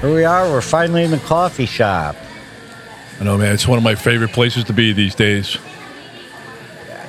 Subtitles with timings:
[0.00, 0.50] Here we are.
[0.50, 2.16] We're finally in the coffee shop.
[3.20, 3.52] I know, man.
[3.52, 5.58] It's one of my favorite places to be these days.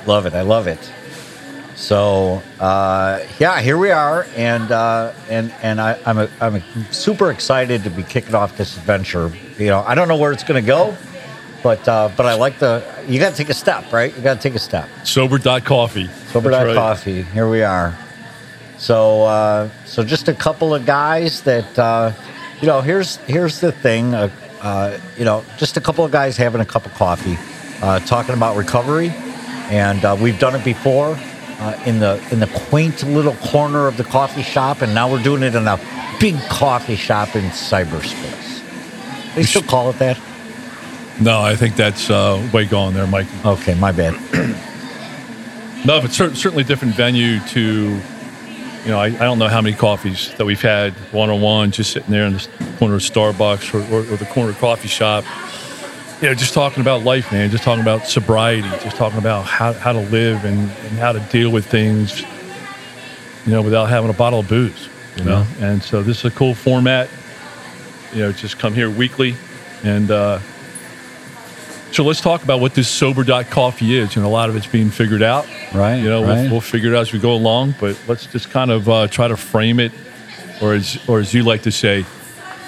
[0.04, 0.34] Love it.
[0.34, 0.92] I love it.
[1.74, 7.30] So uh, yeah, here we are, and uh, and and I, I'm a, I'm super
[7.30, 9.32] excited to be kicking off this adventure.
[9.56, 10.94] You know, I don't know where it's going to go,
[11.62, 12.84] but uh, but I like the.
[13.08, 14.14] You got to take a step, right?
[14.14, 14.86] You got to take a step.
[15.04, 16.08] Sober dot coffee.
[16.26, 16.74] Sober Dot right.
[16.74, 17.22] Coffee.
[17.22, 17.96] Here we are.
[18.76, 22.12] So, uh, so just a couple of guys that, uh,
[22.62, 24.14] you know, here's here's the thing.
[24.14, 27.36] Uh, uh, you know, just a couple of guys having a cup of coffee,
[27.82, 29.08] uh, talking about recovery,
[29.68, 31.18] and uh, we've done it before
[31.58, 35.22] uh, in the in the quaint little corner of the coffee shop, and now we're
[35.22, 35.78] doing it in a
[36.20, 38.62] big coffee shop in cyberspace.
[39.34, 40.20] They still call it that?
[41.20, 43.30] No, I think that's uh, way gone there, Mikey.
[43.44, 44.16] Okay, my bad.
[45.84, 48.00] No, but cer- certainly different venue to,
[48.84, 51.70] you know, I, I don't know how many coffees that we've had one on one,
[51.70, 55.24] just sitting there in the corner of Starbucks or, or, or the corner coffee shop.
[56.20, 59.72] You know, just talking about life, man, just talking about sobriety, just talking about how,
[59.72, 62.22] how to live and, and how to deal with things,
[63.44, 65.46] you know, without having a bottle of booze, you know?
[65.60, 67.08] And so this is a cool format.
[68.12, 69.36] You know, just come here weekly
[69.84, 70.38] and, uh,
[71.92, 74.16] so let's talk about what this sober dot coffee is.
[74.16, 75.46] You know, a lot of it's being figured out.
[75.74, 76.42] Right, You know, right.
[76.42, 77.74] we'll, we'll figure it out as we go along.
[77.80, 79.92] But let's just kind of uh, try to frame it,
[80.60, 82.04] or as or as you like to say,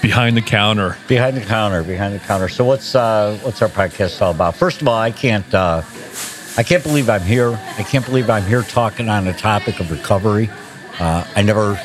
[0.02, 0.96] behind the counter.
[1.08, 2.48] Behind the counter, behind the counter.
[2.48, 4.56] So what's uh, what's our podcast all about?
[4.56, 5.82] First of all, I can't uh,
[6.56, 7.58] I can't believe I'm here.
[7.78, 10.50] I can't believe I'm here talking on the topic of recovery.
[11.00, 11.80] Uh, I never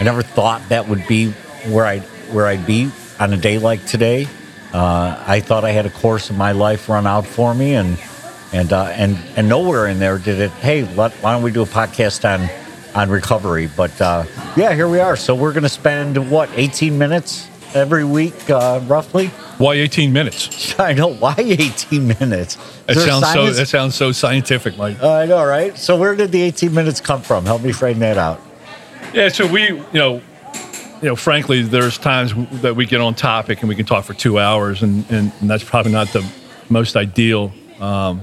[0.00, 1.30] I never thought that would be
[1.66, 2.00] where I
[2.32, 2.90] where I'd be
[3.20, 4.26] on a day like today.
[4.72, 7.98] Uh, I thought I had a course of my life run out for me, and
[8.52, 10.50] and uh, and and nowhere in there did it.
[10.50, 12.48] Hey, let, why don't we do a podcast on
[12.94, 13.68] on recovery?
[13.74, 14.24] But uh,
[14.56, 15.16] yeah, here we are.
[15.16, 19.28] So we're going to spend what 18 minutes every week, uh, roughly.
[19.58, 20.78] Why 18 minutes?
[20.80, 22.56] I know why 18 minutes.
[22.56, 22.56] Is
[22.86, 23.50] That there sounds so.
[23.50, 25.02] That sounds so scientific, Mike.
[25.02, 25.76] I know, right?
[25.78, 27.44] So where did the 18 minutes come from?
[27.46, 28.40] Help me frame that out.
[29.14, 29.28] Yeah.
[29.28, 30.22] So we, you know,
[31.00, 34.14] you know, frankly, there's times that we get on topic and we can talk for
[34.14, 36.28] two hours, and and, and that's probably not the
[36.68, 38.22] most ideal, um,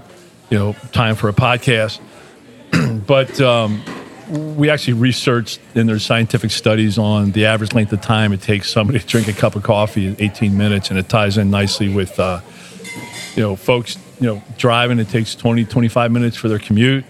[0.50, 2.00] you know, time for a podcast.
[3.08, 3.82] but um,
[4.58, 8.70] we actually researched, and there's scientific studies on the average length of time it takes
[8.70, 11.94] somebody to drink a cup of coffee in 18 minutes, and it ties in nicely
[11.94, 12.42] with, uh,
[13.36, 15.00] you know, folks, you know, driving.
[15.00, 17.06] It takes 20, 25 minutes for their commute,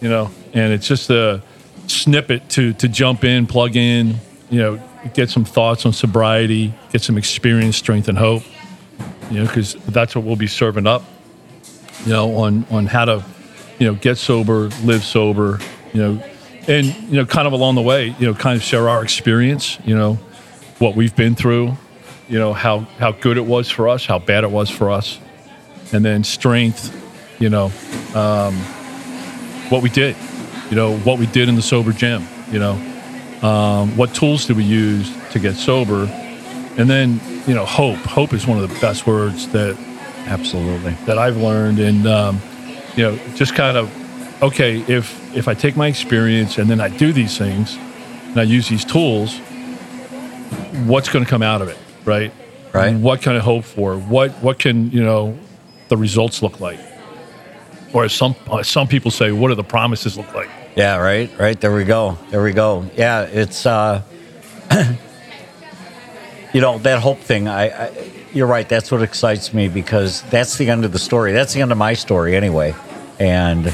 [0.00, 1.42] you know, and it's just a
[1.88, 4.20] snippet to to jump in, plug in,
[4.54, 4.80] you know,
[5.14, 8.44] get some thoughts on sobriety, get some experience, strength, and hope,
[9.28, 11.02] you know, because that's what we'll be serving up,
[12.06, 13.24] you know, on on how to,
[13.80, 15.58] you know, get sober, live sober,
[15.92, 16.24] you know,
[16.68, 19.76] and you know, kind of along the way, you know, kind of share our experience,
[19.84, 20.14] you know,
[20.78, 21.76] what we've been through,
[22.28, 25.18] you know, how how good it was for us, how bad it was for us,
[25.92, 26.94] and then strength,
[27.40, 27.72] you know,
[28.14, 28.54] um,
[29.68, 30.14] what we did,
[30.70, 32.78] you know, what we did in the sober gym, you know,
[33.42, 36.04] um, what tools do we use to get sober,
[36.76, 37.98] and then you know, hope.
[37.98, 39.76] Hope is one of the best words that
[40.26, 40.92] Absolutely.
[41.06, 42.40] that I've learned, and um,
[42.96, 46.88] you know, just kind of okay, if if I take my experience and then I
[46.88, 47.76] do these things
[48.28, 49.38] and I use these tools,
[50.86, 52.32] what's going to come out of it, right?
[52.72, 52.96] Right.
[52.96, 53.96] What can I hope for?
[53.96, 55.38] What what can you know
[55.88, 56.80] the results look like?
[57.92, 60.50] Or as some as some people say, what do the promises look like?
[60.76, 61.60] Yeah, right, right.
[61.60, 62.18] There we go.
[62.30, 62.84] There we go.
[62.96, 64.02] Yeah, it's uh
[66.52, 70.56] you know, that hope thing, I, I you're right, that's what excites me because that's
[70.58, 71.32] the end of the story.
[71.32, 72.74] That's the end of my story anyway.
[73.20, 73.66] And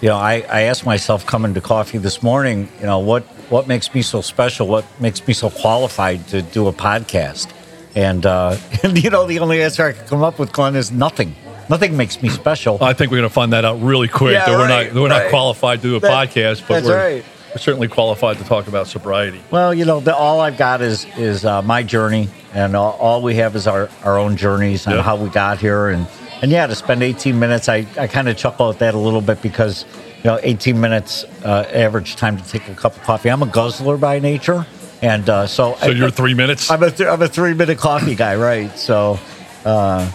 [0.00, 3.68] you know, I, I asked myself coming to coffee this morning, you know, what what
[3.68, 4.66] makes me so special?
[4.66, 7.52] What makes me so qualified to do a podcast?
[7.94, 10.90] And uh and you know, the only answer I could come up with, Glenn, is
[10.90, 11.34] nothing.
[11.70, 12.78] Nothing makes me special.
[12.82, 14.34] I think we're going to find that out really quick.
[14.34, 15.22] Yeah, that we're right, not we're right.
[15.24, 17.24] not qualified to do a That- podcast, but we're, right.
[17.54, 19.40] we're certainly qualified to talk about sobriety.
[19.50, 23.22] Well, you know, the, all I've got is is uh, my journey, and all, all
[23.22, 25.02] we have is our, our own journeys and Yeah.
[25.02, 26.06] how we got here, and
[26.42, 29.20] and yeah, to spend 18 minutes, I, I kind of chuckle at that a little
[29.20, 29.84] bit because
[30.24, 33.30] you know, 18 minutes uh, average time to take a cup of coffee.
[33.30, 34.66] I'm a guzzler by nature,
[35.02, 36.70] And uh, so, So you're three minutes.
[36.70, 38.76] I'm a th- I'm a three minute coffee guy, right?
[38.78, 39.18] So,
[39.64, 40.10] uh,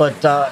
[0.00, 0.50] but uh,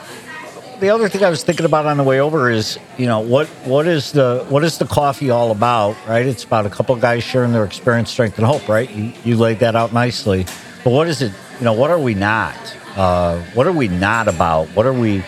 [0.79, 3.47] the other thing I was thinking about on the way over is, you know, what
[3.65, 6.27] what is the what is the coffee all about, right?
[6.27, 8.91] It's about a couple of guys sharing their experience, strength, and hope, right?
[8.91, 10.45] You, you laid that out nicely.
[10.85, 11.33] But what is it?
[11.61, 12.59] You know, what are we not?
[12.95, 14.67] Uh, what are we not about?
[14.77, 15.21] What are we?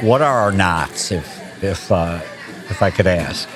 [0.00, 1.12] What are our nots?
[1.12, 2.20] If if uh,
[2.68, 3.48] if I could ask.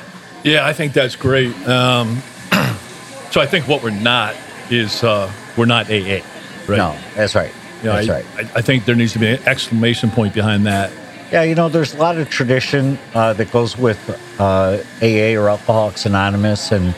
[0.45, 1.53] Yeah, I think that's great.
[1.67, 2.23] Um,
[3.33, 4.37] so I think what we're not
[4.71, 6.23] is uh, we're not AA,
[6.69, 6.79] right?
[6.79, 7.51] No, that's right.
[7.79, 8.27] You know, that's I, right.
[8.37, 10.91] I, I think there needs to be an exclamation point behind that.
[11.33, 13.99] Yeah, you know, there's a lot of tradition uh, that goes with
[14.39, 16.95] uh, AA or Alcoholics Anonymous, and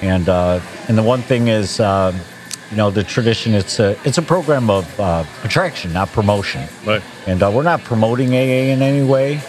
[0.00, 2.16] and uh, and the one thing is, um,
[2.70, 3.54] you know, the tradition.
[3.54, 6.66] It's a it's a program of uh, attraction, not promotion.
[6.86, 7.02] Right.
[7.26, 9.40] And uh, we're not promoting AA in any way.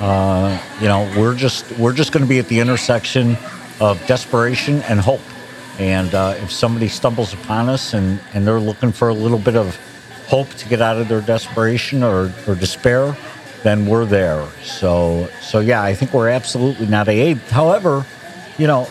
[0.00, 3.36] Uh, you know, we're just we're just going to be at the intersection
[3.80, 5.20] of desperation and hope.
[5.78, 9.56] And uh, if somebody stumbles upon us and, and they're looking for a little bit
[9.56, 9.76] of
[10.26, 13.16] hope to get out of their desperation or, or despair,
[13.62, 14.46] then we're there.
[14.62, 17.34] So so yeah, I think we're absolutely not AA.
[17.50, 18.06] However,
[18.58, 18.88] you know,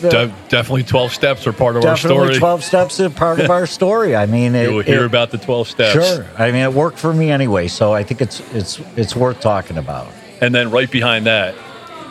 [0.00, 2.34] De- definitely 12 steps are part of our story.
[2.36, 4.14] 12 steps are part of our story.
[4.14, 5.92] I mean, it, You'll hear it- about the 12 steps.
[5.92, 6.26] Sure.
[6.36, 9.78] I mean, it worked for me anyway, so I think it's it's it's worth talking
[9.78, 10.08] about.
[10.40, 11.54] And then right behind that,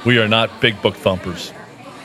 [0.05, 1.53] we are not big book thumpers.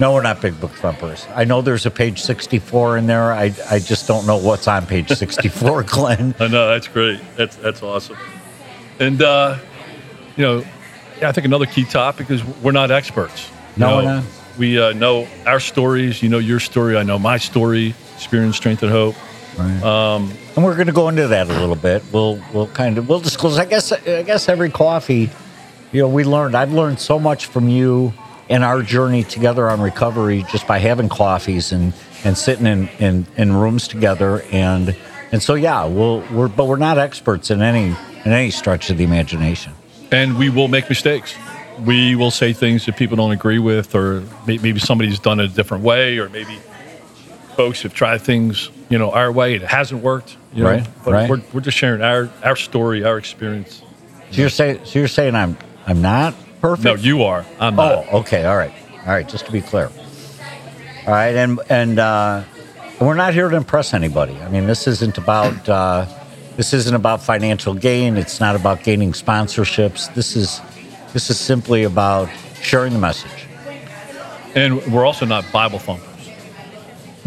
[0.00, 1.26] No, we're not big book thumpers.
[1.34, 3.32] I know there's a page 64 in there.
[3.32, 6.34] I I just don't know what's on page 64, Glenn.
[6.38, 7.20] I know that's great.
[7.36, 8.16] That's that's awesome.
[9.00, 9.58] And uh,
[10.36, 10.64] you know,
[11.20, 13.50] yeah, I think another key topic is we're not experts.
[13.76, 14.24] You No, know, we're not.
[14.56, 16.22] We uh, know our stories.
[16.22, 16.96] You know your story.
[16.96, 17.94] I know my story.
[18.16, 19.16] Experience, strength, and hope.
[19.58, 22.04] Um, and we're going to go into that a little bit.
[22.12, 23.58] We'll we'll kind of we'll disclose.
[23.58, 25.30] I guess I guess every coffee,
[25.90, 26.54] you know, we learned.
[26.54, 28.12] I've learned so much from you
[28.48, 31.92] in our journey together on recovery just by having coffees and
[32.24, 34.96] and sitting in in, in rooms together and
[35.32, 38.98] and so yeah, we'll we're but we're not experts in any in any stretch of
[38.98, 39.72] the imagination.
[40.10, 41.34] And we will make mistakes.
[41.84, 45.54] We will say things that people don't agree with, or maybe somebody's done it a
[45.54, 46.58] different way, or maybe
[47.56, 49.54] folks have tried things, you know, our way.
[49.54, 50.36] It hasn't worked.
[50.54, 50.70] You know?
[50.70, 51.30] Right, But right.
[51.30, 53.82] We're, we're just sharing our, our story, our experience.
[54.30, 55.56] So you're saying so you're saying I'm
[55.86, 56.84] I'm not perfect?
[56.84, 57.44] No, you are.
[57.60, 58.06] I'm not.
[58.12, 58.44] Oh, okay.
[58.44, 58.72] All right.
[59.00, 59.28] All right.
[59.28, 59.90] Just to be clear.
[61.06, 61.34] All right.
[61.34, 62.44] And and uh,
[63.00, 64.36] we're not here to impress anybody.
[64.40, 66.06] I mean, this isn't about uh,
[66.56, 68.16] this isn't about financial gain.
[68.16, 70.12] It's not about gaining sponsorships.
[70.14, 70.60] This is
[71.12, 72.28] this is simply about
[72.60, 73.46] sharing the message.
[74.54, 76.07] And we're also not Bible thumpers.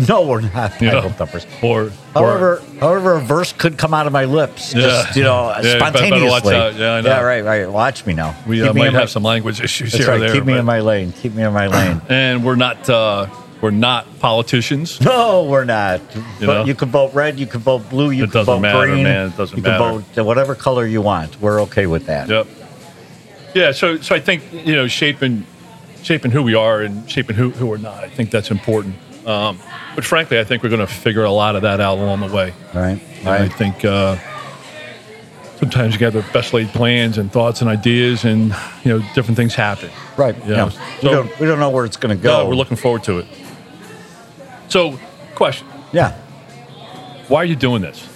[0.07, 0.79] No, we're not?
[0.79, 1.45] Bible thumpers.
[1.61, 4.81] Or, or However, however, a verse could come out of my lips, Yeah.
[4.81, 6.29] just you know, Yeah, you better spontaneously.
[6.29, 6.75] watch out.
[6.75, 7.23] Yeah, I know.
[7.23, 7.69] right, right.
[7.69, 8.35] Watch me now.
[8.47, 10.19] we Keep uh, me might in have my- some language issues That's here or right.
[10.27, 10.33] there.
[10.33, 11.11] Keep me but- in my lane.
[11.11, 12.01] Keep me in my lane.
[12.09, 13.27] and we're not uh,
[13.61, 14.99] we're not politicians.
[15.01, 16.01] No, we're not.
[16.15, 16.65] You but know?
[16.65, 19.03] you can vote red, you can vote blue, you It can doesn't vote matter, green.
[19.03, 19.27] man.
[19.27, 19.77] It doesn't you matter.
[19.77, 21.39] can vote whatever color you want.
[21.39, 22.27] We're okay with that.
[22.27, 22.47] Yep.
[23.53, 23.71] Yeah.
[23.71, 25.45] So so I think you know shaping
[26.01, 28.03] shaping who we are and shaping who who we're not.
[28.03, 28.95] I think that's important.
[29.25, 29.59] Um,
[29.95, 32.33] but frankly, I think we're going to figure a lot of that out along the
[32.33, 32.53] way.
[32.73, 33.01] Right.
[33.19, 34.17] And All I think uh,
[35.57, 39.37] sometimes you got the best laid plans and thoughts and ideas, and you know different
[39.37, 39.89] things happen.
[40.17, 40.35] Right.
[40.45, 40.71] Yeah.
[40.71, 40.71] Yeah.
[41.03, 42.49] we, don't, we don't know where it's going to No, go.
[42.49, 43.27] we're looking forward to it.
[44.69, 44.99] So,
[45.35, 46.13] question: Yeah.
[47.27, 48.07] Why are you doing this?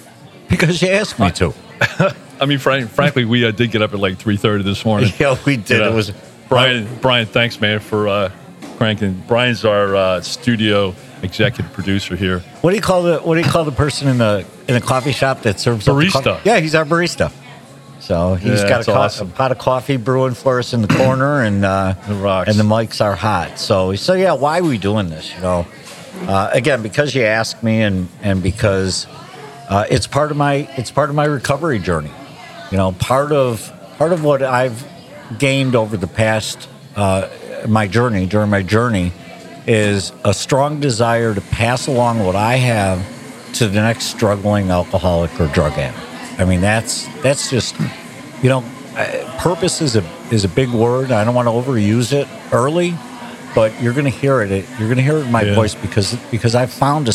[0.48, 1.54] Because you asked me to.
[2.40, 5.10] I mean, frank, frankly, we uh, did get up at like three thirty this morning.
[5.18, 5.70] yeah, we did.
[5.70, 6.12] You know, It was
[6.48, 6.88] Brian.
[7.00, 8.32] Brian, thanks, man, for uh,
[8.76, 9.22] cranking.
[9.26, 12.40] Brian's our uh, studio executive producer here.
[12.60, 14.80] What do you call the What do you call the person in the in a
[14.80, 16.22] coffee shop that serves the Barista.
[16.24, 16.42] coffee?
[16.48, 17.32] Yeah, he's our barista.
[18.00, 19.28] So he's Yeah, got a, co- awesome.
[19.28, 23.04] a pot of coffee brewing for us in the corner, and uh, and the mics
[23.04, 23.58] are hot.
[23.58, 25.34] So so yeah, why are we doing this?
[25.34, 25.66] You know,
[26.28, 29.06] uh, again because you asked me, and and because
[29.68, 32.12] uh, it's part of my it's part of my recovery journey.
[32.70, 34.86] You know, part of part of what I've
[35.38, 37.28] gained over the past uh,
[37.70, 39.12] my journey during my journey
[39.66, 43.04] is a strong desire to pass along what I have
[43.54, 46.40] to the next struggling alcoholic or drug addict.
[46.40, 47.74] I mean, that's that's just
[48.42, 48.62] you know,
[49.38, 51.10] purpose is a is a big word.
[51.10, 52.94] I don't want to overuse it early,
[53.54, 54.50] but you're going to hear it.
[54.78, 55.54] You're going to hear it in my Yeah.
[55.54, 57.12] voice because because I found a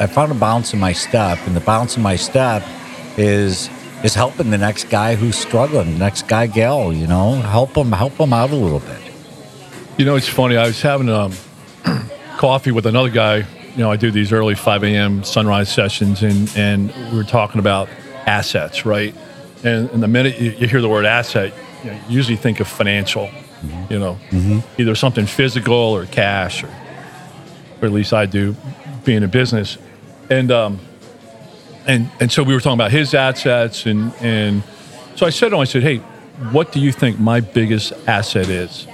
[0.00, 2.62] I found a bounce in my step, and the bounce in my step
[3.16, 3.68] is
[4.02, 6.92] is helping the next guy who's struggling, the next guy gal.
[6.92, 9.00] You know, help them help them out a little bit.
[9.96, 10.56] You know, it's funny.
[10.56, 11.32] I was having um,
[12.36, 13.36] coffee with another guy.
[13.36, 15.22] You know, I do these early 5 a.m.
[15.22, 17.88] sunrise sessions, and, and we were talking about
[18.26, 19.14] assets, right?
[19.62, 22.58] And, and the minute you, you hear the word asset, you, know, you usually think
[22.58, 23.30] of financial,
[23.88, 24.18] you know,
[24.78, 26.64] either something physical or cash.
[26.64, 26.70] Or,
[27.80, 28.56] or at least I do,
[29.04, 29.78] being in business,
[30.28, 30.80] and um,
[31.86, 34.64] and and so we were talking about his assets, and and
[35.14, 35.98] so I said to him, I said, hey,
[36.50, 38.88] what do you think my biggest asset is?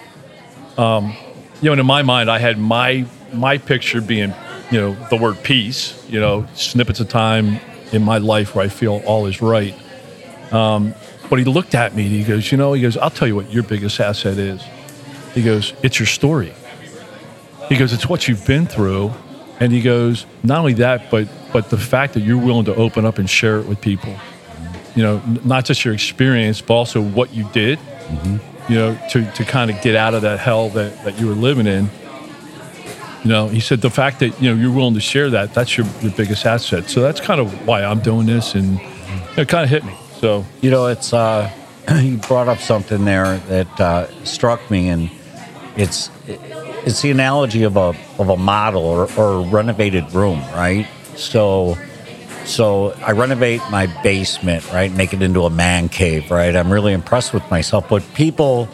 [0.81, 1.15] Um,
[1.61, 4.33] you know, and in my mind, I had my my picture being,
[4.71, 6.03] you know, the word peace.
[6.09, 7.61] You know, snippets of time
[7.93, 9.75] in my life where I feel all is right.
[10.53, 10.95] Um,
[11.29, 13.53] but he looked at me he goes, you know, he goes, I'll tell you what
[13.53, 14.63] your biggest asset is.
[15.35, 16.53] He goes, it's your story.
[17.69, 19.13] He goes, it's what you've been through.
[19.61, 23.05] And he goes, not only that, but but the fact that you're willing to open
[23.05, 24.17] up and share it with people.
[24.97, 27.79] You know, not just your experience, but also what you did.
[28.71, 31.35] You know, to, to kind of get out of that hell that, that you were
[31.35, 31.91] living in.
[33.25, 35.77] You know, he said the fact that you know you're willing to share that that's
[35.77, 36.89] your, your biggest asset.
[36.89, 38.81] So that's kind of why I'm doing this, and
[39.37, 39.95] it kind of hit me.
[40.21, 41.51] So You know, it's uh,
[42.01, 45.11] you brought up something there that uh, struck me, and
[45.77, 50.87] it's it's the analogy of a of a model or, or a renovated room, right?
[51.17, 51.77] So,
[52.45, 56.55] so I renovate my basement, right, make it into a man cave, right?
[56.55, 58.69] I'm really impressed with myself, but people.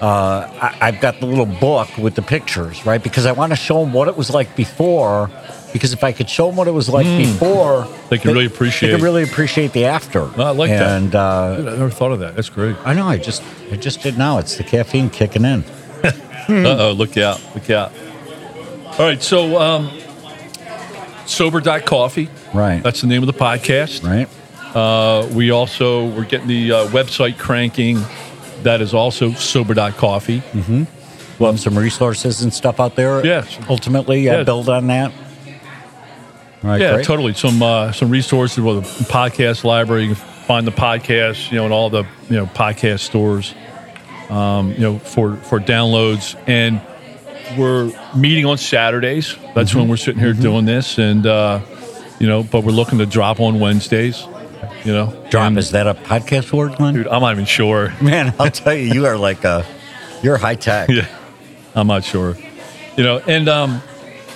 [0.00, 3.02] Uh, I, I've got the little book with the pictures, right?
[3.02, 5.28] Because I want to show them what it was like before.
[5.72, 8.08] Because if I could show them what it was like before, Hmm.
[8.08, 10.20] They can really appreciate- They can really appreciate the after.
[10.36, 11.02] No, I like that.
[11.02, 12.36] and, uh, I never thought of that.
[12.36, 12.76] That's great.
[12.84, 13.08] I know.
[13.08, 14.38] I just I just did now.
[14.38, 15.64] It's the caffeine kicking in.
[16.48, 17.90] Uh oh, look out, look out.
[19.00, 19.90] All right, so um,
[21.28, 22.28] sober coffee.
[22.54, 22.82] Right.
[22.82, 24.04] That's the name of the podcast.
[24.04, 24.28] right.
[24.74, 27.98] Uh, we also we're getting the uh, website cranking.
[28.62, 30.42] That is also sober coffee.
[31.38, 33.24] We'll have some resources and stuff out there.
[33.24, 33.58] Yes.
[33.68, 35.12] Ultimately, yeah, build on that.
[36.62, 36.80] Right.
[36.80, 37.06] Yeah, great.
[37.06, 37.34] totally.
[37.34, 40.02] Some uh, some resources with the podcast library.
[40.02, 43.54] You can find the podcast, you know, in all the you know podcast stores,
[44.28, 46.36] um, you know, for for downloads.
[46.48, 46.80] And
[47.56, 49.36] we're meeting on Saturdays.
[49.54, 49.78] That's Mm-hmm.
[49.80, 51.60] when we're sitting here doing this, and uh,
[52.18, 54.26] you know, but we're looking to drop on Wednesdays.
[54.84, 56.94] You know, Drop And, is that a podcast word, Glenn?
[56.94, 57.08] dude.
[57.08, 57.92] I'm not even sure.
[58.00, 59.64] Man, I'll tell you, you are like a
[60.22, 60.88] you're high tech.
[60.92, 61.06] Yeah,
[61.74, 62.36] I'm not sure.
[62.96, 63.82] You know, and um,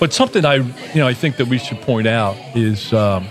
[0.01, 0.65] but something I you
[0.97, 3.27] know I think that we should point out is um,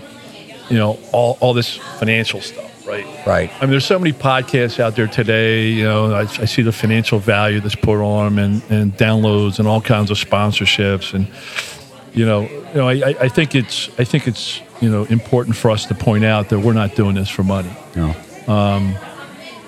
[0.70, 3.26] you know all all this financial stuff, right?
[3.26, 3.50] Right.
[3.58, 5.68] I mean, there's so many podcasts out there today.
[5.68, 9.58] You know, I, I see the financial value that's put on them, and, and downloads,
[9.58, 11.26] and all kinds of sponsorships, and
[12.14, 15.56] you know, you know, I, I I think it's I think it's you know important
[15.56, 18.14] for us to point out that we're not doing this for money No.
[18.48, 18.94] Um,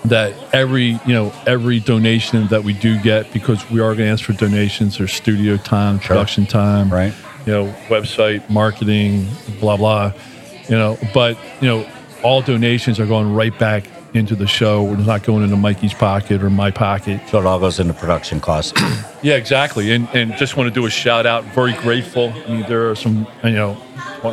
[0.06, 4.12] that every you know every donation that we do get because we are going to
[4.12, 7.14] ask for donations or studio time production time Right.
[7.46, 9.26] you know website marketing
[9.60, 10.12] blah blah
[10.68, 11.86] you know but you know
[12.24, 16.42] all donations are going right back into the show we're not going into mikey's pocket
[16.42, 18.72] or my pocket So it all goes into production costs.
[19.22, 22.64] yeah exactly and and just want to do a shout out very grateful i mean
[22.68, 23.76] there are some you know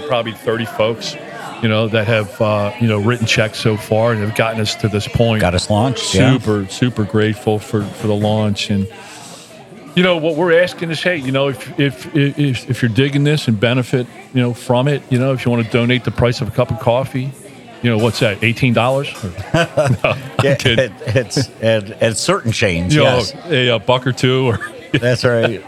[0.07, 1.15] probably 30 folks
[1.61, 4.73] you know that have uh, you know written checks so far and have gotten us
[4.75, 6.15] to this point Got us launched.
[6.15, 6.33] yeah.
[6.37, 8.87] super super grateful for for the launch and
[9.95, 13.23] you know what we're asking is hey you know if if if, if you're digging
[13.25, 16.11] this and benefit you know from it you know if you want to donate the
[16.11, 17.31] price of a cup of coffee
[17.81, 19.07] you know what's that eighteen dollars
[19.53, 22.93] Yeah, it, it's at, at certain chains.
[22.95, 24.59] you yes, know a, a buck or two or
[24.99, 25.63] that's right.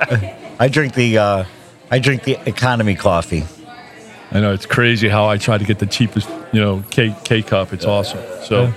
[0.60, 1.46] I drink the uh,
[1.90, 3.44] I drink the economy coffee.
[4.32, 7.42] I know it's crazy how I try to get the cheapest you know K K
[7.42, 8.74] cup it's awesome so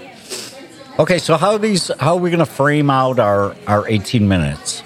[0.99, 1.91] Okay, so how are these?
[2.01, 4.83] How are we going to frame out our our 18 minutes?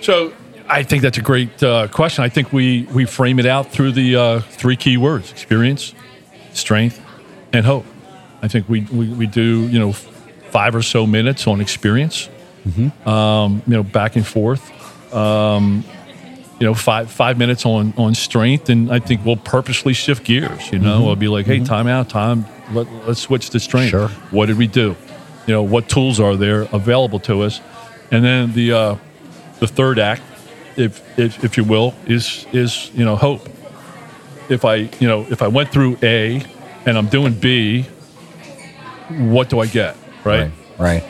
[0.00, 0.32] So
[0.68, 2.22] I think that's a great uh, question.
[2.22, 5.92] I think we we frame it out through the uh, three key words: experience,
[6.52, 7.03] strength,
[7.54, 7.86] and hope.
[8.42, 12.28] I think we we, we do you know five or so minutes on experience,
[13.06, 14.62] um, you know back and forth.
[15.14, 15.84] Um,
[16.60, 20.70] you know, five five minutes on on strength, and I think we'll purposely shift gears.
[20.70, 22.46] You know, I'll be like, "Hey, time out, time.
[22.72, 23.90] Let, let's switch to strength.
[23.90, 24.08] Sure.
[24.30, 24.96] What did we do?
[25.46, 27.60] You know, what tools are there available to us?
[28.10, 28.96] And then the uh,
[29.58, 30.22] the third act,
[30.76, 33.48] if, if if you will, is is you know hope.
[34.48, 36.42] If I you know if I went through A
[36.86, 37.82] and I'm doing B,
[39.10, 39.96] what do I get?
[40.24, 40.50] Right.
[40.78, 41.04] Right.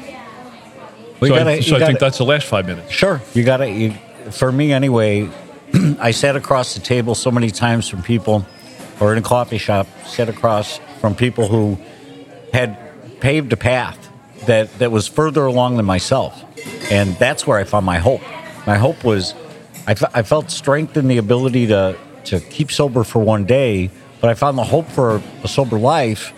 [1.21, 2.91] We so I, gotta- so you I think that's the last five minutes.
[2.91, 3.93] Sure, you got to.
[4.31, 5.31] For me, anyway,
[6.01, 8.45] I sat across the table so many times from people,
[9.01, 11.79] or in a coffee shop, sat across from people who
[12.53, 12.77] had
[13.21, 13.99] paved a path
[14.47, 16.43] that that was further along than myself,
[16.91, 18.23] and that's where I found my hope.
[18.67, 19.35] My hope was,
[19.87, 23.91] I, I felt strength in the ability to to keep sober for one day,
[24.25, 26.33] but I found the hope for a sober life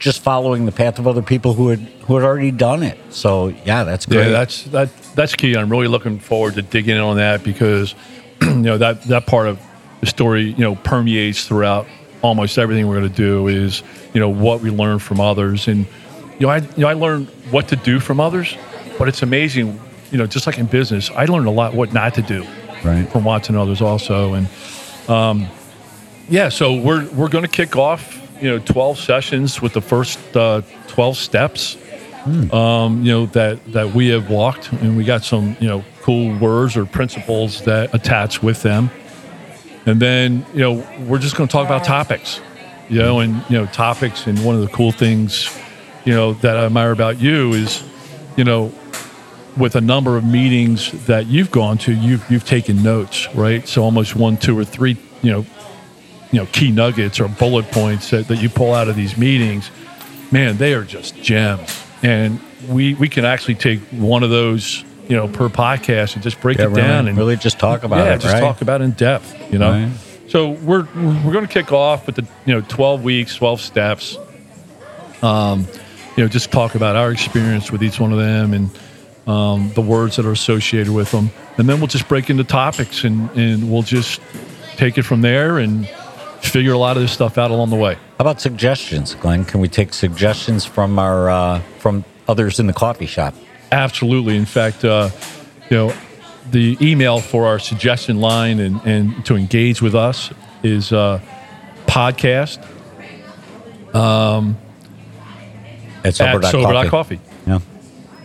[0.00, 2.98] just following the path of other people who had who had already done it.
[3.10, 4.24] So yeah, that's great.
[4.24, 5.56] Yeah, that's that that's key.
[5.56, 7.94] I'm really looking forward to digging in on that because
[8.42, 9.60] you know that that part of
[10.00, 11.86] the story you know permeates throughout
[12.20, 15.86] almost everything we're going to do is you know what we learn from others and
[16.40, 18.56] you know I you know I learned what to do from others,
[18.98, 19.80] but it's amazing
[20.10, 22.44] you know just like in business I learned a lot what not to do
[22.82, 23.08] Right.
[23.08, 24.48] from watching others also and
[25.08, 25.46] um,
[26.28, 30.18] yeah so we're we're going to kick off you know 12 sessions with the first
[30.36, 31.76] uh, 12 steps
[32.52, 36.36] um, you know that that we have walked and we got some you know cool
[36.38, 38.90] words or principles that attach with them.
[39.86, 42.40] And then you know we're just going to talk about topics
[42.88, 45.54] you know and you know topics and one of the cool things
[46.04, 47.82] you know that i admire about you is
[48.36, 48.70] you know
[49.56, 53.66] with a number of meetings that you've gone to you've you've taken notes right?
[53.66, 55.46] So almost one two or three you know
[56.32, 59.70] you know key nuggets or bullet points that, that you pull out of these meetings
[60.32, 65.16] man they are just gems and we we can actually take one of those you
[65.16, 67.98] know per podcast and just break Yeah, it really, down and really just talk about
[68.06, 68.40] yeah, it, just right?
[68.40, 69.70] talk about it in depth, you know.
[69.70, 69.92] Right.
[70.28, 74.16] So we're we're going to kick off with the you know 12 weeks, 12 steps.
[75.22, 75.66] Um,
[76.16, 78.70] you know, just talk about our experience with each one of them and
[79.26, 83.04] um, the words that are associated with them, and then we'll just break into topics
[83.04, 84.20] and and we'll just
[84.76, 85.88] take it from there and
[86.48, 87.94] figure a lot of this stuff out along the way.
[87.94, 89.44] How about suggestions, Glenn?
[89.44, 93.34] Can we take suggestions from our uh, from others in the coffee shop?
[93.72, 94.36] Absolutely.
[94.36, 95.10] In fact, uh,
[95.70, 95.94] you know,
[96.50, 100.30] the email for our suggestion line and, and to engage with us
[100.62, 101.20] is uh,
[101.86, 102.58] podcast
[106.04, 106.50] At at sober.coffee.
[106.50, 107.14] sober.coffee.
[107.14, 107.33] Yeah.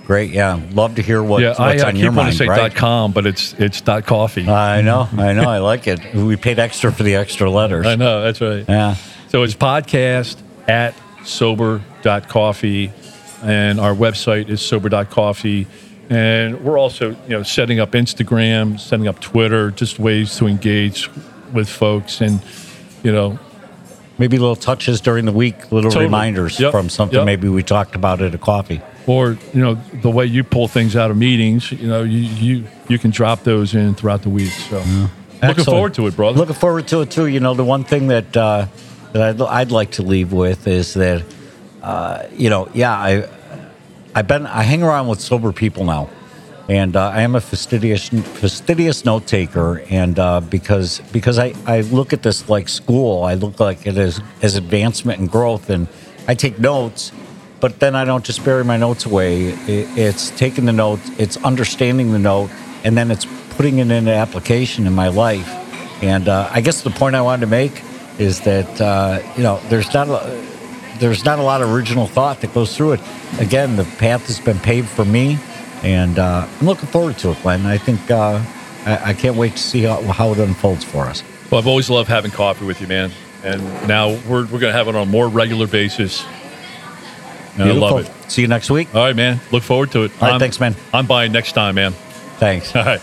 [0.09, 0.31] Great.
[0.31, 0.59] Yeah.
[0.71, 2.31] Love to hear what, Yeah, I, what's I on keep your mind.
[2.31, 2.57] to say right?
[2.57, 4.49] dot .com, but it's it's dot .coffee.
[4.49, 5.07] I know.
[5.15, 5.47] I know.
[5.47, 6.15] I like it.
[6.15, 7.85] We paid extra for the extra letters.
[7.85, 8.65] I know, that's right.
[8.67, 8.95] Yeah.
[9.27, 10.37] So it's podcast
[10.67, 12.91] at sober.coffee,
[13.43, 15.67] and our website is sober.coffee.
[16.09, 21.07] And we're also, you know, setting up Instagram, setting up Twitter, just ways to engage
[21.53, 22.19] with folks.
[22.21, 22.41] And,
[23.03, 23.37] you know,
[24.17, 26.05] Maybe little touches during the week, little Totally.
[26.07, 26.71] reminders Yep.
[26.71, 27.25] from something Yep.
[27.25, 28.81] maybe we talked about at a coffee.
[29.07, 32.63] Or, you know, the way you pull things out of meetings, you know, you, you,
[32.87, 34.51] you can drop those in throughout the week.
[34.51, 35.09] So looking
[35.41, 35.65] Excellent.
[35.65, 36.37] forward to it, brother.
[36.37, 37.27] Looking forward to it too.
[37.27, 38.67] You know, the one thing that uh,
[39.13, 41.23] that I'd, I'd like to leave with is that,
[41.81, 43.29] uh, you know, yeah, I
[44.13, 46.09] I've been I hang around with sober people now,
[46.67, 51.81] and uh, I am a fastidious fastidious note taker, and uh, because because I I
[51.81, 55.87] look at this like school, I look like it as as advancement and growth, and
[56.27, 57.11] I take notes.
[57.59, 59.47] But then I don't just bury my notes away.
[59.67, 62.49] It's taking the note, it's understanding the note,
[62.83, 65.49] and then it's putting it into application in my life.
[66.01, 67.83] And uh, I guess the point I wanted to make
[68.17, 70.47] is that uh, you know there's not a,
[70.99, 73.01] there's not a lot of original thought that goes through it.
[73.39, 75.37] Again, the path has been paved for me,
[75.83, 77.65] and uh, I'm looking forward to it, Glenn.
[77.65, 78.41] I think uh,
[78.85, 81.23] I, I can't wait to see how, how it unfolds for us.
[81.51, 83.11] Well, I've always loved having coffee with you, man.
[83.43, 86.25] And now we're, we're going to have it on a more regular basis.
[87.59, 88.31] And I love it.
[88.31, 88.93] See you next week.
[88.95, 89.39] All right, man.
[89.51, 90.11] Look forward to it.
[90.15, 90.75] All right, I'm- thanks, man.
[90.93, 91.91] I'm buying next time, man.
[92.39, 92.75] Thanks.
[92.75, 93.01] All right.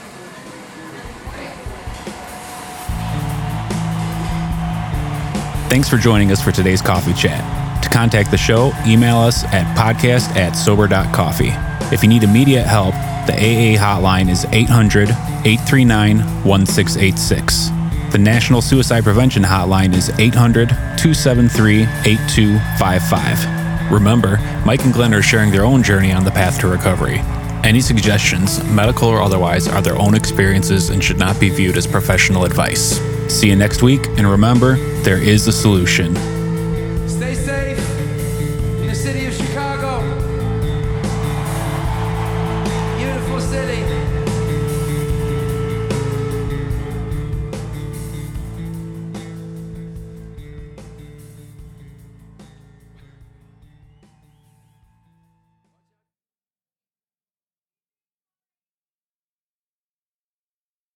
[5.68, 7.82] Thanks for joining us for today's coffee chat.
[7.82, 11.50] To contact the show, email us at podcast at sober.coffee.
[11.94, 12.94] If you need immediate help,
[13.26, 17.68] the AA hotline is 800 839 1686.
[18.12, 23.55] The National Suicide Prevention Hotline is 800 273 8255.
[23.90, 27.18] Remember, Mike and Glenn are sharing their own journey on the path to recovery.
[27.64, 31.86] Any suggestions, medical or otherwise, are their own experiences and should not be viewed as
[31.86, 33.00] professional advice.
[33.28, 36.35] See you next week, and remember, there is a solution.